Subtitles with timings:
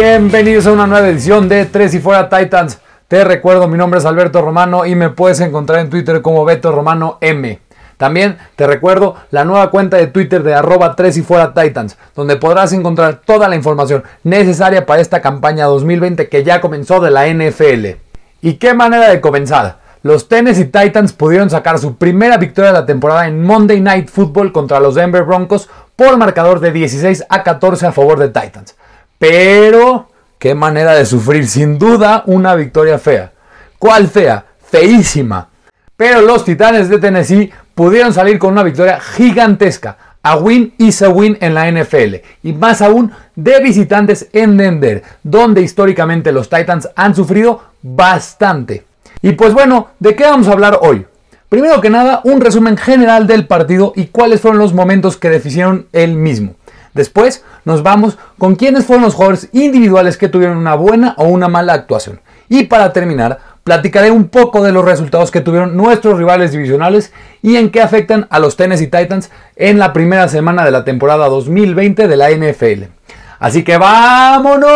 [0.00, 2.78] Bienvenidos a una nueva edición de Tres y Fuera Titans.
[3.08, 6.70] Te recuerdo, mi nombre es Alberto Romano y me puedes encontrar en Twitter como Beto
[6.70, 7.58] Romano M.
[7.96, 12.36] También te recuerdo la nueva cuenta de Twitter de arroba 3 y fuera Titans, donde
[12.36, 17.26] podrás encontrar toda la información necesaria para esta campaña 2020 que ya comenzó de la
[17.26, 17.98] NFL.
[18.40, 19.80] ¿Y qué manera de comenzar?
[20.04, 24.52] Los Tennessee Titans pudieron sacar su primera victoria de la temporada en Monday Night Football
[24.52, 28.76] contra los Denver Broncos por marcador de 16 a 14 a favor de Titans.
[29.18, 30.08] Pero,
[30.38, 33.32] qué manera de sufrir, sin duda una victoria fea.
[33.78, 34.44] ¿Cuál fea?
[34.70, 35.48] Feísima.
[35.96, 39.96] Pero los Titanes de Tennessee pudieron salir con una victoria gigantesca.
[40.22, 42.16] A win is a win en la NFL.
[42.42, 48.84] Y más aún de visitantes en Denver, donde históricamente los Titans han sufrido bastante.
[49.22, 51.06] Y pues bueno, ¿de qué vamos a hablar hoy?
[51.48, 55.86] Primero que nada, un resumen general del partido y cuáles fueron los momentos que deficieron
[55.92, 56.54] el mismo.
[56.98, 61.46] Después nos vamos con quiénes fueron los jugadores individuales que tuvieron una buena o una
[61.46, 62.20] mala actuación.
[62.48, 67.54] Y para terminar, platicaré un poco de los resultados que tuvieron nuestros rivales divisionales y
[67.54, 72.08] en qué afectan a los Tennessee Titans en la primera semana de la temporada 2020
[72.08, 72.86] de la NFL.
[73.38, 74.66] Así que vámonos.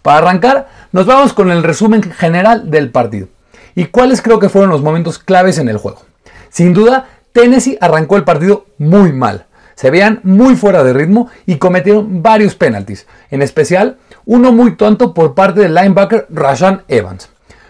[0.00, 3.28] Para arrancar, nos vamos con el resumen general del partido.
[3.74, 6.00] ¿Y cuáles creo que fueron los momentos claves en el juego?
[6.48, 11.56] Sin duda, Tennessee arrancó el partido muy mal se veían muy fuera de ritmo y
[11.56, 17.28] cometieron varios penaltis, en especial uno muy tonto por parte del linebacker Rashan Evans,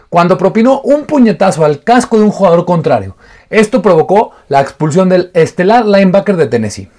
[0.09, 3.17] cuando propinó un puñetazo al casco de un jugador contrario.
[3.50, 6.91] Esto provocó la expulsión del estelar linebacker de Tennessee.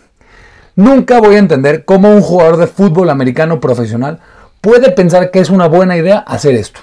[0.75, 4.19] Nunca voy a entender cómo un jugador de fútbol americano profesional
[4.59, 6.79] puede pensar que es una buena idea hacer esto.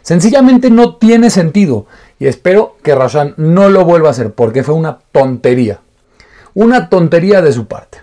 [0.00, 1.86] Sencillamente no tiene sentido
[2.18, 5.80] y espero que Rashan no lo vuelva a hacer porque fue una tontería.
[6.54, 7.98] Una tontería de su parte.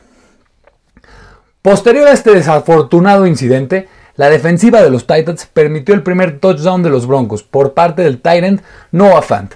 [1.61, 6.89] Posterior a este desafortunado incidente, la defensiva de los Titans permitió el primer touchdown de
[6.89, 8.61] los Broncos por parte del Titan
[8.91, 9.53] Noah Fant.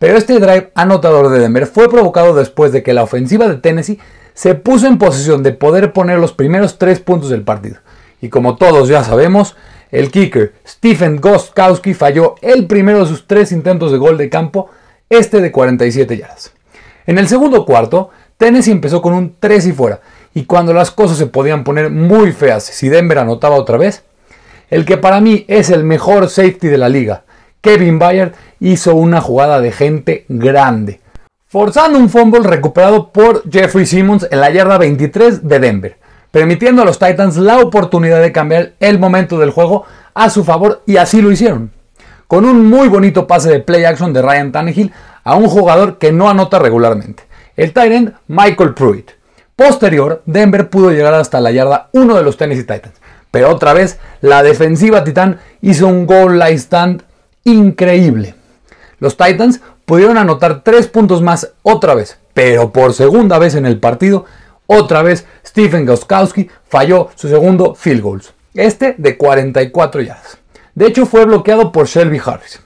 [0.00, 4.00] Pero este drive anotador de Denver fue provocado después de que la ofensiva de Tennessee
[4.34, 7.76] se puso en posición de poder poner los primeros tres puntos del partido.
[8.20, 9.54] Y como todos ya sabemos,
[9.92, 14.68] el kicker Stephen Gostkowski falló el primero de sus tres intentos de gol de campo,
[15.08, 16.52] este de 47 yardas.
[17.06, 18.10] En el segundo cuarto,
[18.42, 20.00] Tennessee empezó con un 3 y fuera,
[20.34, 24.02] y cuando las cosas se podían poner muy feas si Denver anotaba otra vez,
[24.68, 27.22] el que para mí es el mejor safety de la liga,
[27.60, 30.98] Kevin Bayard, hizo una jugada de gente grande,
[31.46, 35.98] forzando un fumble recuperado por Jeffrey Simmons en la yarda 23 de Denver,
[36.32, 40.82] permitiendo a los Titans la oportunidad de cambiar el momento del juego a su favor
[40.84, 41.70] y así lo hicieron.
[42.26, 44.92] Con un muy bonito pase de play action de Ryan Tannehill
[45.22, 49.10] a un jugador que no anota regularmente el Tyrant Michael Pruitt.
[49.56, 53.00] Posterior, Denver pudo llegar hasta la yarda 1 de los Tennessee Titans.
[53.30, 57.02] Pero otra vez, la defensiva titán hizo un goal line stand
[57.44, 58.34] increíble.
[58.98, 63.78] Los Titans pudieron anotar 3 puntos más otra vez, pero por segunda vez en el
[63.78, 64.26] partido,
[64.66, 68.22] otra vez Stephen Goskowski falló su segundo field goal,
[68.54, 70.38] este de 44 yardas.
[70.74, 72.60] De hecho, fue bloqueado por Shelby Harris.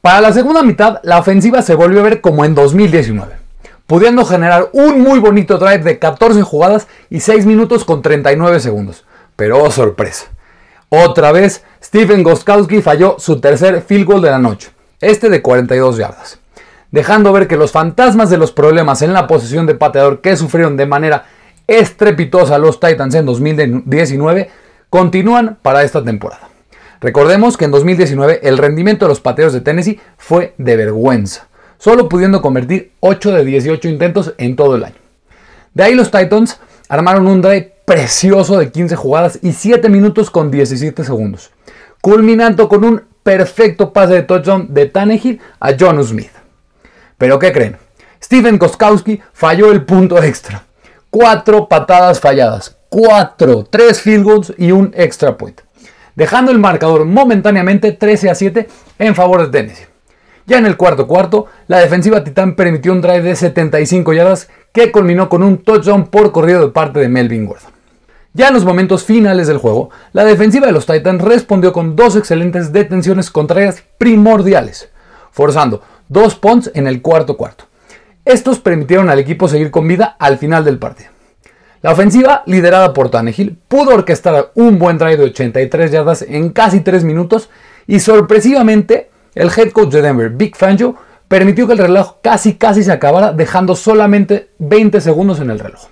[0.00, 3.43] Para la segunda mitad, la ofensiva se volvió a ver como en 2019
[3.86, 9.04] pudiendo generar un muy bonito drive de 14 jugadas y 6 minutos con 39 segundos.
[9.36, 10.26] Pero oh sorpresa,
[10.88, 15.98] otra vez Stephen Goskowski falló su tercer field goal de la noche, este de 42
[15.98, 16.38] yardas,
[16.90, 20.76] dejando ver que los fantasmas de los problemas en la posición de pateador que sufrieron
[20.76, 21.26] de manera
[21.66, 24.50] estrepitosa los Titans en 2019
[24.88, 26.48] continúan para esta temporada.
[27.00, 31.48] Recordemos que en 2019 el rendimiento de los pateadores de Tennessee fue de vergüenza
[31.84, 34.94] solo pudiendo convertir 8 de 18 intentos en todo el año.
[35.74, 36.58] De ahí los Titans
[36.88, 41.50] armaron un drive precioso de 15 jugadas y 7 minutos con 17 segundos,
[42.00, 46.30] culminando con un perfecto pase de touchdown de Tannehill a John Smith.
[47.18, 47.76] Pero ¿qué creen?
[48.22, 50.64] Steven Koskowski falló el punto extra.
[51.10, 52.78] Cuatro patadas falladas.
[52.88, 53.64] Cuatro.
[53.64, 55.60] Tres field goals y un extra point.
[56.14, 59.93] Dejando el marcador momentáneamente 13 a 7 en favor de Tennessee.
[60.46, 64.92] Ya en el cuarto cuarto, la defensiva titán permitió un drive de 75 yardas que
[64.92, 67.72] culminó con un touchdown por corrido de parte de Melvin Gordon.
[68.34, 72.16] Ya en los momentos finales del juego, la defensiva de los Titans respondió con dos
[72.16, 74.90] excelentes detenciones contrarias primordiales,
[75.30, 77.64] forzando dos punts en el cuarto cuarto.
[78.24, 81.10] Estos permitieron al equipo seguir con vida al final del partido.
[81.80, 86.80] La ofensiva, liderada por Tannehill, pudo orquestar un buen drive de 83 yardas en casi
[86.80, 87.50] 3 minutos
[87.86, 90.96] y sorpresivamente el head coach de Denver, Big Fangio,
[91.28, 95.88] permitió que el reloj casi casi se acabara dejando solamente 20 segundos en el reloj.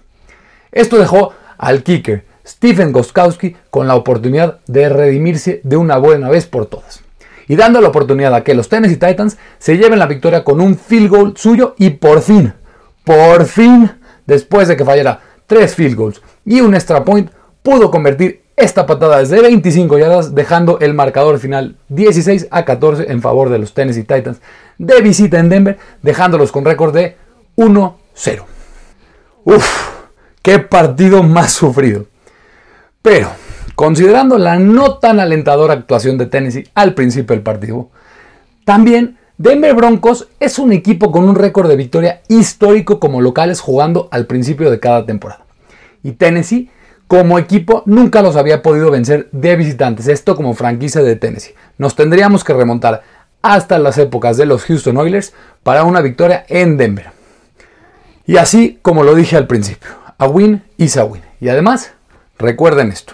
[0.70, 6.46] Esto dejó al kicker Stephen Goskowski con la oportunidad de redimirse de una buena vez
[6.46, 7.02] por todas.
[7.48, 10.76] Y dando la oportunidad a que los Tennessee Titans se lleven la victoria con un
[10.76, 12.54] field goal suyo y por fin,
[13.04, 13.90] por fin,
[14.26, 17.30] después de que fallara tres field goals y un extra point,
[17.62, 23.20] pudo convertir esta patada desde 25 yardas, dejando el marcador final 16 a 14 en
[23.20, 24.40] favor de los Tennessee Titans
[24.78, 27.16] de visita en Denver, dejándolos con récord de
[27.56, 27.94] 1-0.
[29.44, 29.88] Uf,
[30.42, 32.06] qué partido más sufrido.
[33.02, 33.30] Pero,
[33.74, 37.90] considerando la no tan alentadora actuación de Tennessee al principio del partido,
[38.64, 44.08] también Denver Broncos es un equipo con un récord de victoria histórico como locales jugando
[44.12, 45.44] al principio de cada temporada.
[46.04, 46.70] Y Tennessee,
[47.12, 51.52] como equipo, nunca los había podido vencer de visitantes, esto como franquicia de Tennessee.
[51.76, 53.02] Nos tendríamos que remontar
[53.42, 57.10] hasta las épocas de los Houston Oilers para una victoria en Denver.
[58.24, 61.20] Y así como lo dije al principio, a win is a win.
[61.38, 61.92] Y además,
[62.38, 63.12] recuerden esto,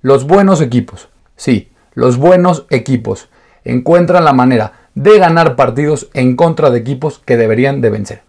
[0.00, 3.28] los buenos equipos, sí, los buenos equipos
[3.64, 8.22] encuentran la manera de ganar partidos en contra de equipos que deberían de vencer,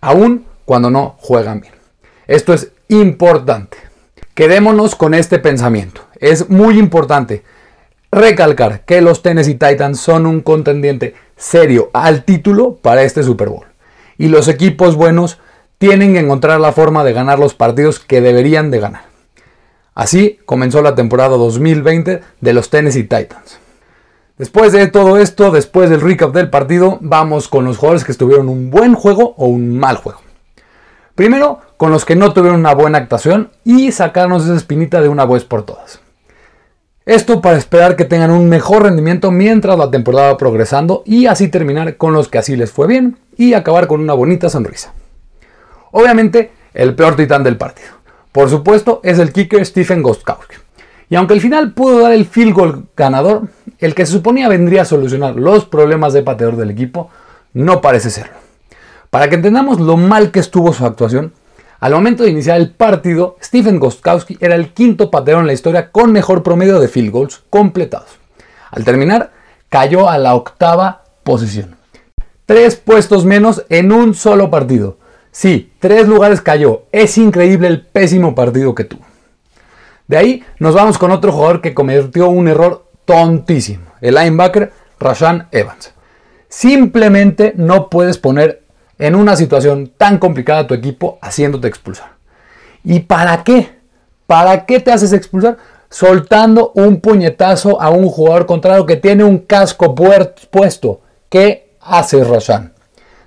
[0.00, 1.74] aun cuando no juegan bien.
[2.26, 3.83] Esto es importante.
[4.34, 6.00] Quedémonos con este pensamiento.
[6.18, 7.44] Es muy importante
[8.10, 13.66] recalcar que los Tennessee Titans son un contendiente serio al título para este Super Bowl.
[14.18, 15.38] Y los equipos buenos
[15.78, 19.04] tienen que encontrar la forma de ganar los partidos que deberían de ganar.
[19.94, 23.60] Así comenzó la temporada 2020 de los Tennessee Titans.
[24.36, 28.48] Después de todo esto, después del recap del partido, vamos con los jugadores que estuvieron
[28.48, 30.23] un buen juego o un mal juego.
[31.14, 35.24] Primero, con los que no tuvieron una buena actuación y sacarnos esa espinita de una
[35.24, 36.00] vez por todas.
[37.06, 41.48] Esto para esperar que tengan un mejor rendimiento mientras la temporada va progresando y así
[41.48, 44.94] terminar con los que así les fue bien y acabar con una bonita sonrisa.
[45.92, 47.90] Obviamente, el peor titán del partido.
[48.32, 50.56] Por supuesto, es el kicker Stephen Gostkowski.
[51.10, 53.42] Y aunque al final pudo dar el field goal ganador,
[53.78, 57.10] el que se suponía vendría a solucionar los problemas de pateador del equipo,
[57.52, 58.43] no parece serlo.
[59.14, 61.32] Para que entendamos lo mal que estuvo su actuación,
[61.78, 65.92] al momento de iniciar el partido, Stephen Gostkowski era el quinto pateador en la historia
[65.92, 68.08] con mejor promedio de field goals completados.
[68.72, 69.30] Al terminar,
[69.68, 71.76] cayó a la octava posición.
[72.44, 74.98] Tres puestos menos en un solo partido.
[75.30, 76.82] Sí, tres lugares cayó.
[76.90, 79.04] Es increíble el pésimo partido que tuvo.
[80.08, 83.84] De ahí nos vamos con otro jugador que cometió un error tontísimo.
[84.00, 85.94] El linebacker Rashan Evans.
[86.48, 88.63] Simplemente no puedes poner
[88.98, 92.12] en una situación tan complicada a tu equipo haciéndote expulsar.
[92.82, 93.78] ¿Y para qué?
[94.26, 95.56] ¿Para qué te haces expulsar?
[95.88, 101.00] Soltando un puñetazo a un jugador contrario que tiene un casco puesto.
[101.28, 102.72] ¿Qué hace Roshan?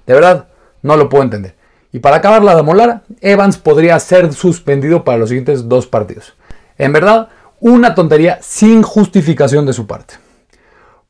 [0.06, 0.48] De verdad,
[0.82, 1.56] no lo puedo entender.
[1.92, 6.34] Y para acabarla de molar, Evans podría ser suspendido para los siguientes dos partidos.
[6.78, 7.30] En verdad,
[7.60, 10.16] una tontería sin justificación de su parte.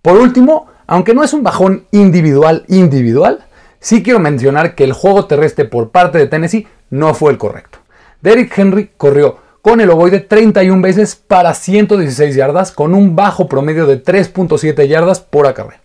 [0.01, 3.46] Por último, aunque no es un bajón individual individual,
[3.87, 7.77] Sí quiero mencionar que el juego terrestre por parte de Tennessee no fue el correcto.
[8.21, 13.85] Derrick Henry corrió con el ovoide 31 veces para 116 yardas con un bajo promedio
[13.85, 15.79] de 3.7 yardas por acarreo.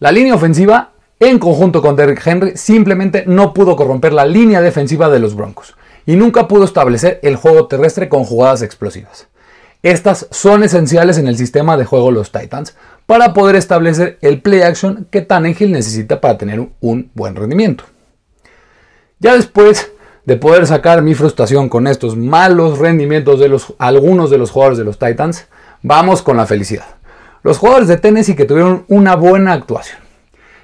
[0.00, 5.08] La línea ofensiva, en conjunto con Derrick Henry, simplemente no pudo corromper la línea defensiva
[5.08, 9.28] de los Broncos y nunca pudo establecer el juego terrestre con jugadas explosivas.
[9.84, 12.74] Estas son esenciales en el sistema de juego de los Titans
[13.06, 17.84] para poder establecer el play action que Tannehill necesita para tener un buen rendimiento.
[19.18, 19.92] Ya después
[20.24, 24.84] de poder sacar mi frustración con estos malos rendimientos de algunos de los jugadores de
[24.84, 25.46] los Titans,
[25.82, 26.86] vamos con la felicidad.
[27.44, 30.00] Los jugadores de Tennessee que tuvieron una buena actuación.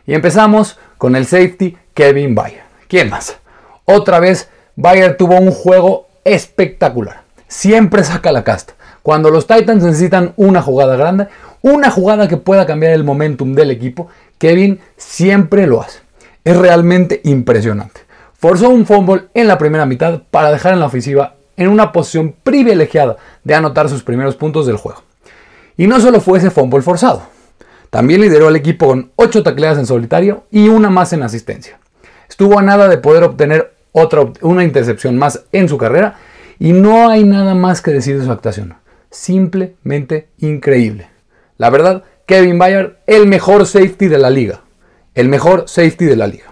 [0.05, 2.63] Y empezamos con el safety Kevin Bayer.
[2.89, 3.37] ¿Quién más?
[3.85, 7.23] Otra vez, Bayer tuvo un juego espectacular.
[7.47, 8.75] Siempre saca la casta.
[9.03, 11.29] Cuando los Titans necesitan una jugada grande,
[11.63, 16.01] una jugada que pueda cambiar el momentum del equipo, Kevin siempre lo hace.
[16.45, 18.01] Es realmente impresionante.
[18.35, 22.35] Forzó un fumble en la primera mitad para dejar en la ofensiva en una posición
[22.43, 25.03] privilegiada de anotar sus primeros puntos del juego.
[25.77, 27.23] Y no solo fue ese fumble forzado,
[27.91, 31.79] también lideró al equipo con 8 tacleadas en solitario y una más en asistencia.
[32.29, 36.17] Estuvo a nada de poder obtener otra, una intercepción más en su carrera
[36.59, 38.75] y no hay nada más que decir de su actuación.
[39.11, 41.12] Simplemente increíble.
[41.63, 44.63] La verdad, Kevin Bayard, el mejor safety de la liga.
[45.15, 46.47] El mejor safety de la liga.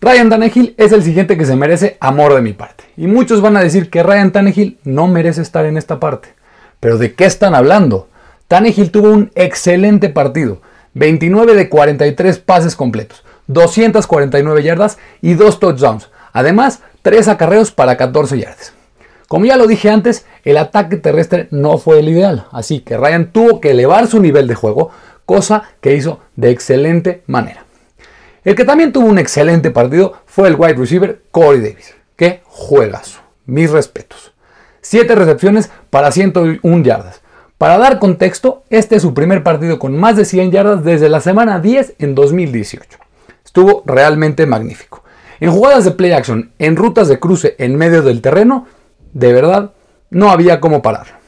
[0.00, 2.82] Ryan Tannehill es el siguiente que se merece amor de mi parte.
[2.96, 6.30] Y muchos van a decir que Ryan Tannehill no merece estar en esta parte.
[6.80, 8.08] Pero ¿de qué están hablando?
[8.48, 10.62] Tannehill tuvo un excelente partido.
[10.94, 16.10] 29 de 43 pases completos, 249 yardas y 2 touchdowns.
[16.32, 18.72] Además, 3 acarreos para 14 yardas.
[19.28, 23.30] Como ya lo dije antes, el ataque terrestre no fue el ideal, así que Ryan
[23.30, 24.90] tuvo que elevar su nivel de juego,
[25.26, 27.66] cosa que hizo de excelente manera.
[28.42, 31.94] El que también tuvo un excelente partido fue el wide receiver Corey Davis.
[32.16, 33.20] ¡Qué juegazo!
[33.44, 34.32] Mis respetos.
[34.80, 37.20] 7 recepciones para 101 yardas.
[37.58, 41.20] Para dar contexto, este es su primer partido con más de 100 yardas desde la
[41.20, 42.98] semana 10 en 2018.
[43.44, 45.04] Estuvo realmente magnífico.
[45.40, 48.66] En jugadas de play action, en rutas de cruce en medio del terreno,
[49.12, 49.72] de verdad,
[50.10, 51.18] no había cómo parar.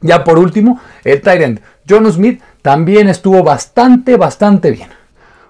[0.00, 4.88] Ya por último, el tight end John Smith también estuvo bastante, bastante bien.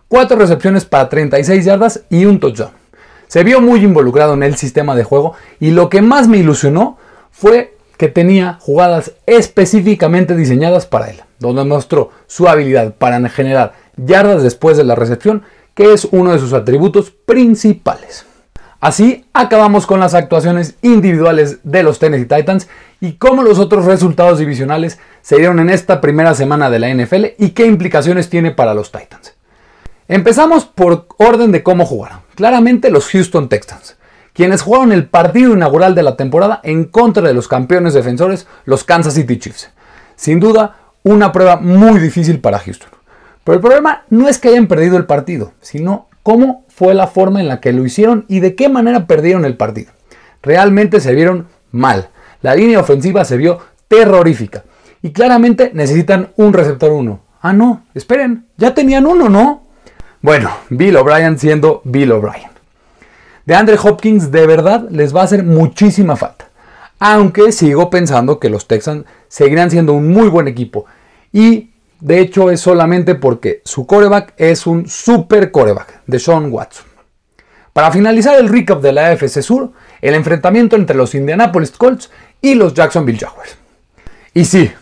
[0.08, 2.72] Cuatro recepciones para 36 yardas y un touchdown.
[3.28, 6.98] Se vio muy involucrado en el sistema de juego y lo que más me ilusionó
[7.30, 14.42] fue que tenía jugadas específicamente diseñadas para él, donde mostró su habilidad para generar yardas
[14.42, 15.42] después de la recepción,
[15.74, 18.24] que es uno de sus atributos principales.
[18.80, 22.66] Así acabamos con las actuaciones individuales de los Tennessee Titans
[22.98, 27.26] y cómo los otros resultados divisionales se dieron en esta primera semana de la NFL
[27.36, 29.34] y qué implicaciones tiene para los Titans.
[30.08, 32.20] Empezamos por orden de cómo jugaron.
[32.34, 33.96] Claramente los Houston Texans,
[34.32, 38.82] quienes jugaron el partido inaugural de la temporada en contra de los campeones defensores, los
[38.82, 39.70] Kansas City Chiefs.
[40.16, 42.90] Sin duda, una prueba muy difícil para Houston.
[43.44, 47.40] Pero el problema no es que hayan perdido el partido, sino cómo fue la forma
[47.40, 49.92] en la que lo hicieron y de qué manera perdieron el partido.
[50.42, 52.08] Realmente se vieron mal.
[52.42, 54.64] La línea ofensiva se vio terrorífica.
[55.02, 57.20] Y claramente necesitan un receptor 1.
[57.42, 59.62] Ah, no, esperen, ya tenían uno, ¿no?
[60.20, 62.50] Bueno, Bill O'Brien siendo Bill O'Brien.
[63.46, 66.50] De Andre Hopkins de verdad les va a hacer muchísima falta.
[66.98, 70.84] Aunque sigo pensando que los Texans seguirán siendo un muy buen equipo.
[71.32, 71.69] Y
[72.00, 76.86] de hecho, es solamente porque su coreback es un super coreback de Sean Watson.
[77.74, 82.54] Para finalizar el recap de la AFC Sur, el enfrentamiento entre los Indianapolis Colts y
[82.54, 83.56] los Jacksonville Jaguars.
[84.32, 84.72] Y sí,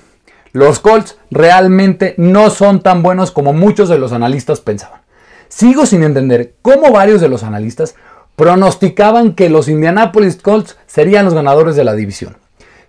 [0.52, 5.00] los Colts realmente no son tan buenos como muchos de los analistas pensaban.
[5.48, 7.96] Sigo sin entender cómo varios de los analistas
[8.36, 12.36] pronosticaban que los Indianapolis Colts serían los ganadores de la división.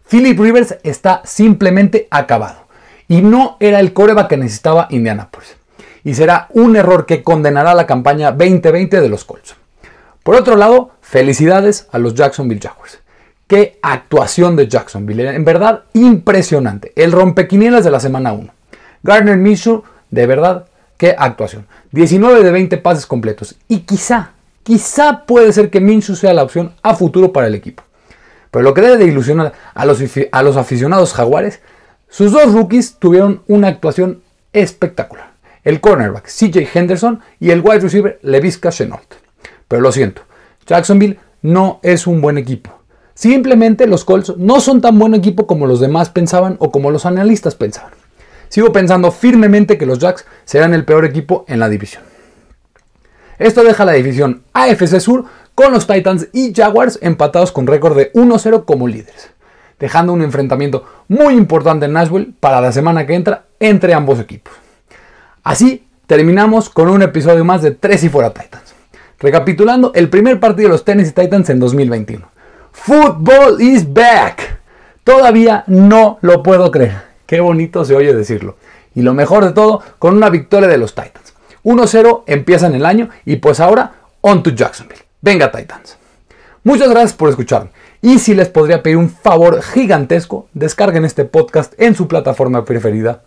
[0.07, 2.68] Philip Rivers está simplemente acabado
[3.09, 5.57] y no era el coreback que necesitaba Indianapolis.
[6.05, 9.55] Y será un error que condenará la campaña 2020 de los Colts.
[10.23, 12.99] Por otro lado, felicidades a los Jacksonville Jaguars.
[13.47, 16.93] Qué actuación de Jacksonville, en verdad impresionante.
[16.95, 18.53] El rompequinielas de la semana 1.
[19.01, 20.65] Gardner Minshew, de verdad,
[20.97, 21.65] qué actuación.
[21.91, 23.55] 19 de 20 pases completos.
[23.67, 27.81] Y quizá, quizá puede ser que Minshew sea la opción a futuro para el equipo.
[28.51, 29.99] Pero lo que debe de ilusionar a los,
[30.31, 31.59] a los aficionados jaguares
[32.09, 35.33] sus dos rookies tuvieron una actuación espectacular.
[35.63, 39.13] El cornerback CJ Henderson y el wide receiver Levisca Chenault.
[39.67, 40.23] Pero lo siento,
[40.65, 42.71] Jacksonville no es un buen equipo.
[43.13, 47.05] Simplemente los Colts no son tan buen equipo como los demás pensaban o como los
[47.05, 47.91] analistas pensaban.
[48.47, 52.01] Sigo pensando firmemente que los Jacks serán el peor equipo en la división.
[53.37, 58.11] Esto deja la división AFC Sur con los Titans y Jaguars empatados con récord de
[58.13, 59.29] 1-0 como líderes
[59.79, 64.53] dejando un enfrentamiento muy importante en Nashville para la semana que entra entre ambos equipos.
[65.43, 68.75] Así terminamos con un episodio más de Tres y Fuera Titans.
[69.19, 72.27] Recapitulando el primer partido de los Tennessee Titans en 2021.
[72.71, 74.59] Football is back.
[75.03, 77.01] Todavía no lo puedo creer.
[77.25, 78.57] Qué bonito se oye decirlo.
[78.95, 81.33] Y lo mejor de todo, con una victoria de los Titans.
[81.63, 85.01] 1-0 empiezan el año y pues ahora on to Jacksonville.
[85.21, 85.97] Venga Titans.
[86.63, 87.69] Muchas gracias por escucharme.
[88.01, 93.23] Y si les podría pedir un favor gigantesco, descarguen este podcast en su plataforma preferida.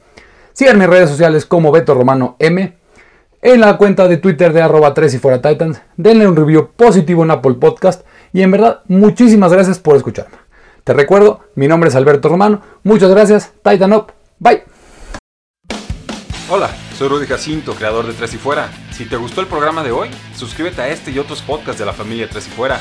[0.55, 2.79] Sigan mis redes sociales como Beto Romano M.
[3.43, 5.83] En la cuenta de Twitter de arroba 3 y fuera Titans.
[5.97, 8.07] Denle un review positivo en Apple Podcast.
[8.33, 10.39] Y en verdad, muchísimas gracias por escucharme.
[10.85, 12.63] Te recuerdo, mi nombre es Alberto Romano.
[12.83, 13.53] Muchas gracias.
[13.63, 14.13] Titan Up.
[14.39, 14.63] Bye.
[16.49, 18.71] Hola, soy Rudy Jacinto, creador de Tres y Fuera.
[18.91, 21.93] Si te gustó el programa de hoy, suscríbete a este y otros podcasts de la
[21.93, 22.81] familia Tres y Fuera